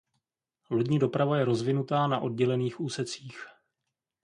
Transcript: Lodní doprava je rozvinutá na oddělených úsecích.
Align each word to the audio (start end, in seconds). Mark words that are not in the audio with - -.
Lodní 0.71 0.99
doprava 0.99 1.37
je 1.37 1.45
rozvinutá 1.45 2.07
na 2.07 2.19
oddělených 2.19 2.79
úsecích. 2.79 3.45